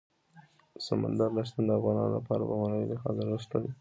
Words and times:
سمندر 0.85 1.29
نه 1.37 1.41
شتون 1.47 1.63
د 1.67 1.71
افغانانو 1.77 2.15
لپاره 2.17 2.43
په 2.49 2.53
معنوي 2.61 2.85
لحاظ 2.91 3.15
ارزښت 3.19 3.49
لري. 3.55 3.69